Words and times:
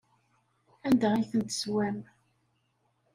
Anda 0.87 1.07
ay 1.13 1.25
ten-teswam? 1.31 1.97